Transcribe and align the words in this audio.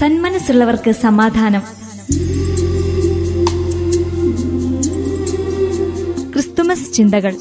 സന്മനസ്സുള്ളവർക്ക് 0.00 0.90
സമാധാനം. 0.90 1.62
ക്രിസ്തുമസ് 6.32 6.92
ചിന്തകൾ. 6.92 7.32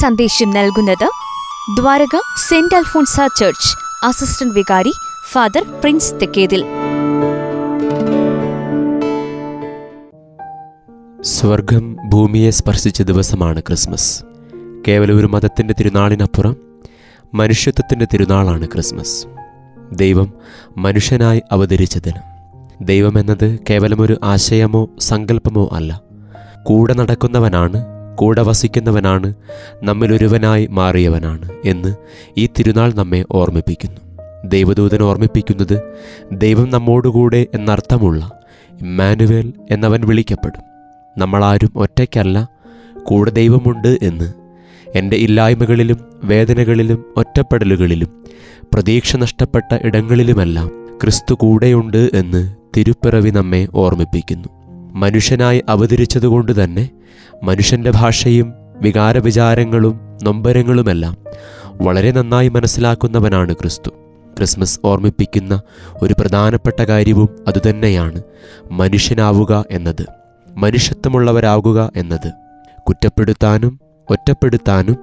സന്ദേശം 0.00 0.50
നൽകുന്നത് 0.50 1.08
Dwaraka 1.76 2.20
Saint 2.48 2.74
Alphonsa 2.74 3.16
church 3.16 3.76
assistant 4.06 4.54
വികാരി 4.54 4.92
ഫാദർ 5.30 5.62
പ്രിൻസ് 5.80 6.12
തെക്കേതിൽ. 6.12 6.81
സ്വർഗം 11.42 11.96
ഭൂമിയെ 12.08 12.50
സ്പർശിച്ച 12.50 13.02
ദിവസമാണ് 13.02 13.60
ക്രിസ്മസ്. 13.60 14.24
കേവലം 14.88 15.18
ഒരു 15.18 15.26
മതത്തിന്റെ 15.26 15.74
തിരുനാളിനപ്പുറം 15.80 16.56
മനുഷ്യത്വത്തിന്റെ 17.34 18.06
തിരുനാളാണ് 18.12 18.66
ക്രിസ്മസ്. 18.66 19.26
ദൈവം 19.92 20.32
മനുഷ്യനായി 20.76 21.42
അവതരിച്ച 21.52 21.98
ദിനം. 21.98 22.20
ദൈവം 22.86 23.20
എന്നത് 23.20 23.58
കേവലം 23.70 24.00
ഒരു 24.00 24.20
ആശയമോ 24.22 24.88
സങ്കല്പമോ 25.00 25.68
അല്ല. 25.72 26.00
കൂടെ 26.62 26.94
നടക്കുന്നവനാണ് 26.94 27.84
കൂടെ 28.16 28.42
വസിക്കുന്നവനാണ് 28.42 29.34
നമ്മിലൊരുവനായി 29.82 30.66
മാറിയവനാണ് 30.66 31.48
എന്ന് 31.64 31.96
ഈ 32.38 32.46
തിരുനാൾ 32.46 32.92
നമ്മെ 32.92 33.24
ഓർമ്മിപ്പിക്കുന്നു. 33.30 34.00
ദൈവദൂതൻ 34.44 35.02
ഓർമ്മിപ്പിക്കുന്നത് 35.02 35.82
ദൈവം 36.32 36.70
നമ്മോടുകൂടെ 36.70 37.46
എന്നർത്ഥമുള്ള 37.54 38.30
ഇമ്മാനുവേൽ 38.82 39.52
എന്നവൻ 39.70 40.06
വിളിക്കപ്പെടും. 40.06 40.71
നമ്മളാരും 41.18 41.72
ഒറ്റയ്ക്കല്ല 41.76 42.48
കൂടെ 43.02 43.30
ദൈവമുണ്ട് 43.30 43.98
എന്ന്. 44.02 44.32
എന്റെ 44.94 45.16
ഇല്ലായ്മകളിലും 45.16 45.98
വേദനകളിലും 46.24 47.04
ഒറ്റപ്പെടലുകളിലും 47.16 48.24
പ്രതീക്ഷ 48.74 49.16
നഷ്ടപ്പെട്ട 49.16 49.78
ഇടങ്ങളിലുമെല്ലാം 49.82 50.68
ക്രിസ്തു 51.02 51.34
കൂടെയുണ്ട് 51.34 52.10
എന്ന് 52.14 52.56
തിരുപ്പിറവി 52.76 53.30
നമ്മെ 53.30 53.68
ഓർമ്മിപ്പിക്കുന്നു. 53.74 54.48
മനുഷ്യനായി 54.94 55.64
അവതരിച്ചതുകൊണ്ട് 55.68 56.64
തന്നെ 56.64 56.90
മനുഷ്യന്റെ 57.42 57.90
ഭാഷയും 57.90 58.52
വികാരവിചാരങ്ങളും 58.80 60.00
നൊമ്പരങ്ങളുമെല്ലാം 60.22 61.16
വളരെ 61.74 62.10
നന്നായി 62.10 62.48
മനസ്സിലാക്കുന്നവനാണ് 62.48 63.52
ക്രിസ്തു. 63.52 63.88
ക്രിസ്മസ് 64.36 64.80
ഓർമ്മിപ്പിക്കുന്ന 64.84 65.62
ഒരു 66.02 66.14
പ്രധാനപ്പെട്ട 66.20 66.82
കാര്യവും 66.82 67.28
അതുതന്നെയാണ് 67.48 68.22
മനുഷ്യനാവുക 68.70 69.64
എന്നത്. 69.70 70.21
മനുഷ്യത്വമുള്ളവരാകുക 70.56 71.92
എന്നത്. 71.96 72.32
കുറ്റപ്പെടുത്താനും 72.88 73.80
ഒറ്റപ്പെടുത്താനും 74.10 74.96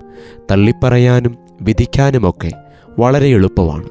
തള്ളിപ്പറയാനും 0.52 1.38
വിധിക്കാനുമൊക്കെ 1.62 2.52
വളരെ 3.00 3.28
എളുപ്പമാണ്. 3.28 3.88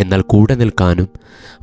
എന്നാൽ 0.00 0.20
കൂടെ 0.20 0.54
നിൽക്കാനും 0.54 1.08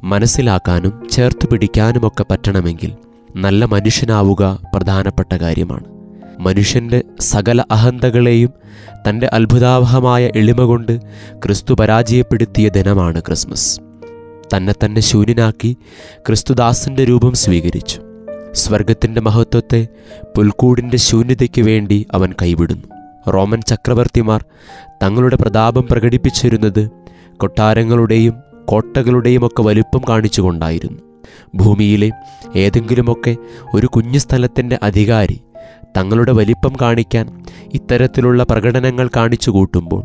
മനസ്സിലാക്കാനും 0.03 1.07
ചേർത്ത് 1.11 1.47
പിടിക്കാനുമൊക്കെ 1.47 2.25
പറ്റണമെങ്കിൽ 2.31 2.94
നല്ല 3.35 3.66
മനുഷ്യനാവുക 3.66 4.59
പ്രധാനപ്പെട്ട 4.75 5.35
കാര്യമാണ്. 5.35 5.83
മനുഷ്യന്റെ 6.39 7.03
സകല 7.19 7.63
അഹന്തകളെയും 7.72 8.49
തന്റെ 9.09 9.29
അത്ഭുതാവഹമായ 9.33 10.31
എളിമ 10.35 10.61
കൊണ്ട് 10.61 11.01
ക്രിസ്തു 11.33 11.73
പരാജയപ്പെടുത്തിയ 11.73 12.69
ദിനമാണ് 12.69 13.19
ക്രിസ്മസ്. 13.19 13.81
തന്നെ 14.57 14.73
തന്നെ 14.85 15.01
ശൂന്യനാക്കി 15.01 15.77
ക്രിസ്തുദാസന്റെ 16.17 17.03
രൂപം 17.03 17.33
സ്വീകരിച്ചു. 17.33 18.01
സ്വർഗത്തിന്റെ 18.58 19.22
മഹത്വത്തെ 19.22 19.88
പുൽക്കൂടിന്റെ 20.38 20.97
ശൂന്യതയ്ക്ക് 20.97 21.61
വേണ്ടി 21.61 22.05
അവൻ 22.13 22.33
കൈവിടുന്നു. 22.41 22.88
റോമൻ 23.31 23.61
ചക്രവർത്തിമാർ 23.61 24.45
തങ്ങളുടെ 25.03 25.36
പ്രതാപം 25.36 25.88
പ്രകടിപ്പിച്ചിരുന്നത് 25.91 26.90
കൊട്ടാരങ്ങളുടെയും 27.38 28.34
കോട്ടകളുടെയും 28.66 29.45
ഒക്കെ 29.45 29.62
വലുപ്പം 29.62 30.01
കാണിച്ചുകൊണ്ടായിരുന്നു. 30.09 31.01
ഭൂമിയിലെ 31.56 32.09
ഏതെങ്കിലുമൊക്കെ 32.56 33.35
ഒരു 33.73 33.88
കുഞ്ഞു 33.88 34.19
സ്ഥലത്തിന്റെ 34.19 34.79
അധികാരി 34.84 35.41
തങ്ങളുടെ 35.97 36.31
വലിപ്പം 36.31 36.74
കാണിക്കാൻ 36.81 37.45
ഇത്തരത്തിലുള്ള 37.74 38.44
പ്രകടനങ്ങൾ 38.44 39.09
കാണിച്ചു 39.16 39.50
കൂട്ടുമ്പോൾ 39.51 40.03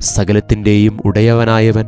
സകലത്തിന്റെയും 0.00 1.00
ഉടയവനായവൻ 1.04 1.86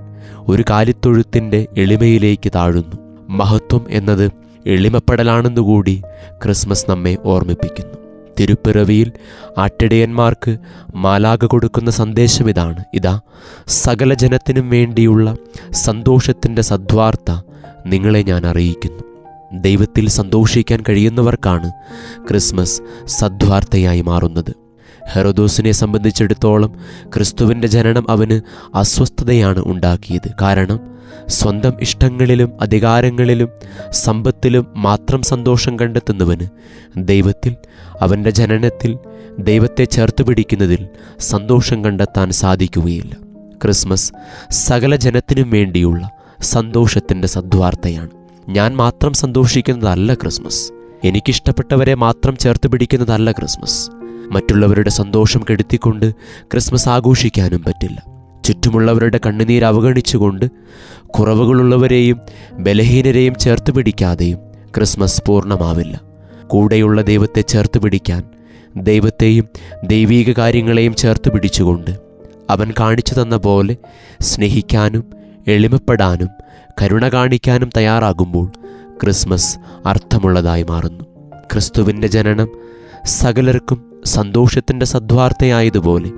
ഒരു 0.49 0.65
കാലിത്തൊഴുത്തിന്റെ 0.71 1.67
എളിമയിലേക്ക് 1.79 2.53
താഴുന്നു. 2.55 2.97
മഹത്വം 3.29 3.87
എന്നത് 3.91 4.42
എളിമപ്പെടലാണെന്നുകൂടി 4.67 6.03
ക്രിസ്മസ് 6.45 6.91
നമ്മെ 6.91 7.17
ഓർമ്മിപ്പിക്കുന്നു. 7.25 7.95
തിരുപ്പിറവിയിൽ 8.41 9.13
ആട്ടിടയന്മാർക്ക് 9.59 10.59
മാലാക 10.95 11.45
കൊടുക്കുന്ന 11.45 11.91
സന്ദേശം 11.91 12.51
ഇതാണ്. 12.51 12.85
ഇതാ 12.95 13.21
സകല 13.69 14.15
ജനത്തിനും 14.15 14.71
വേണ്ടിയുള്ള 14.71 15.37
സന്തോഷത്തിന്റെ 15.73 16.63
സദ്വാർത്ത 16.63 17.43
നിങ്ങളെ 17.87 18.23
ഞാൻ 18.23 18.47
അറിയിക്കുന്നു. 18.47 19.03
ദൈവത്തിൽ 19.61 20.09
സന്തോഷിക്കാൻ 20.09 20.85
കഴിയുന്നവർക്കാണ് 20.89 21.73
ക്രിസ്മസ് 22.29 22.83
സദ്വാർത്തയായി 23.07 24.01
മാറുന്നത്. 24.01 24.62
ഹെറോദോസിനെ 25.09 25.73
സംബന്ധിച്ചിടത്തോളം 25.73 26.77
ക്രിസ്തുവിന്റെ 27.09 27.69
ജനനം 27.69 28.11
അവന് 28.11 28.41
അസ്വസ്ഥതയാണ് 28.75 29.63
ഉണ്ടാക്കിയത്. 29.67 30.31
കാരണം 30.43 30.81
സ്വന്തം 31.29 31.73
ഇഷ്ടങ്ങളിലും 31.81 32.53
അധികാരങ്ങളിലും 32.61 33.49
സമ്പത്തിലും 33.91 34.67
മാത്രം 34.77 35.23
സന്തോഷം 35.23 35.79
കണ്ടെത്തുന്നവന് 35.79 36.49
ദൈവത്തിൽ 36.97 37.57
അവന്റെ 38.01 38.31
ജനനത്തിൽ 38.31 38.99
ദൈവത്തെ 39.39 39.85
ചേർത്ത് 39.85 40.23
പിടിക്കുന്നതിൽ 40.23 40.89
സന്തോഷം 41.21 41.85
കണ്ടെത്താൻ 41.85 42.31
സാധിക്കുകയില്ല. 42.31 43.17
ക്രിസ്മസ് 43.65 44.13
സകല 44.51 44.97
ജനത്തിനും 44.97 45.51
വേണ്ടിയുള്ള 45.51 46.11
സന്തോഷത്തിന്റെ 46.41 47.29
സദ്വാർത്തയാണ്. 47.29 48.11
ഞാൻ 48.49 48.77
മാത്രം 48.77 49.13
സന്തോഷിക്കുന്നതല്ല 49.13 50.15
ക്രിസ്മസ്. 50.15 50.73
എനിക്കിഷ്ടപ്പെട്ടവരെ 51.05 51.95
മാത്രം 51.95 52.37
ചേർത്ത് 52.37 52.69
പിടിക്കുന്നതല്ല 52.69 53.33
ക്രിസ്മസ്. 53.33 54.02
മറ്റുള്ളവരുടെ 54.33 54.91
സന്തോഷം 54.91 55.43
കെടുത്തിക്കൊണ്ട് 55.51 56.07
ക്രിസ്മസ് 56.43 56.89
ആഘോഷിക്കാനും 56.89 57.63
പറ്റില്ല. 57.67 57.99
ചുറ്റുമുള്ളവരുടെ 58.45 59.21
കണ്ണുനീർ 59.27 59.65
അവഗണിച്ചുകൊണ്ട് 59.65 60.47
കുറവുകളുള്ളവരെയും 61.07 62.19
ബലഹീനരെയും 62.53 63.35
ചേർത്ത് 63.35 63.71
പിടിക്കാതെയും 63.71 64.39
ക്രിസ്മസ് 64.77 65.23
പൂർണമാവില്ല. 65.27 66.01
കൂടെയുള്ള 66.47 67.03
ദൈവത്തെ 67.03 67.41
ചേർത്ത് 67.41 67.79
പിടിക്കാൻ 67.79 68.23
ദൈവത്തെയും 68.77 69.47
ദൈവീക 69.85 70.31
കാര്യങ്ങളെയും 70.39 70.95
ചേർത്ത് 70.95 71.33
പിടിച്ചുകൊണ്ട് 71.33 71.91
അവൻ 72.51 72.73
കാണിച്ചു 72.81 73.15
തന്ന 73.23 73.37
പോലെ 73.37 73.77
സ്നേഹിക്കാനും 74.21 75.05
എളിമപ്പെടാനും 75.49 76.31
കരുണ 76.83 77.09
കാണിക്കാനും 77.09 77.71
തയ്യാറാകുമ്പോൾ 77.77 78.47
ക്രിസ്മസ് 79.03 79.59
അർത്ഥമുള്ളതായി 79.87 80.63
മാറുന്നു. 80.63 81.05
ക്രിസ്തുവിന്റെ 81.53 82.09
ജനനം 82.09 82.49
സകലർക്കും 83.07 84.03
സന്തോഷത്തിന്റെ 84.05 84.87
സദ്വാർത്തയായതുപോലെ 84.87 86.11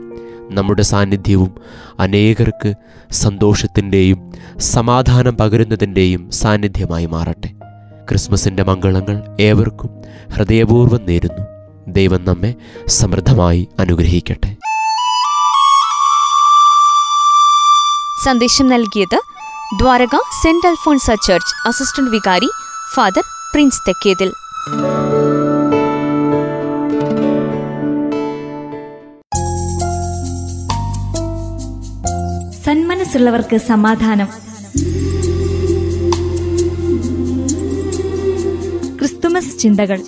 നമ്മുടെ 0.51 0.83
സാന്നിധ്യവും 0.83 1.55
അനേകർക്ക് 2.01 2.75
സന്തോഷത്തിന്റെയും 3.13 4.33
സമാധാനം 4.59 5.37
പകരുന്നതിന്റെയും 5.37 6.31
സാന്നിധ്യമായി 6.31 7.07
മാറട്ടെ. 7.07 7.49
ക്രിസ്മസിന്റെ 8.09 8.63
മംഗളങ്ങൾ 8.63 9.37
ഏവർക്കും 9.41 9.91
ഹൃദയപൂർവം 10.35 11.07
നേരുന്നു. 11.07 11.47
ദൈവം 11.89 12.25
നമ്മെ 12.25 12.55
സമൃദ്ധമായി 12.87 13.69
അനുഗ്രഹിക്കട്ടെ. 13.79 14.57
സന്ദേശം 18.25 18.69
നൽകിയത് 18.69 19.21
Dwaraka 19.79 20.17
Saint 20.43 20.67
Alphonsa 20.67 21.07
church 21.07 21.69
assistant 21.69 22.11
വികാരി 22.11 22.49
ഫാദർ 22.95 23.23
പ്രിൻസ് 23.53 23.89
തെക്കേതിൽ. 23.89 24.33
സന്മനസ്സുള്ളവർക്ക് 32.65 33.57
സമാധാനം. 33.57 34.27
ക്രിസ്തുമസ് 38.99 39.59
ചിന്തകൾ. 39.59 40.01